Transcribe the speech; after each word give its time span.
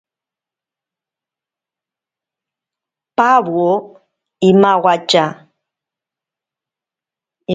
Pawo 3.17 3.69
imawatya. 4.49 5.25